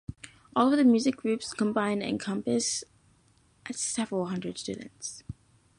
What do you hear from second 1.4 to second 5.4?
combined encompass several hundred students.